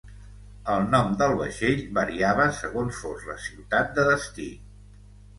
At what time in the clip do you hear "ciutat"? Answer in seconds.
3.43-3.93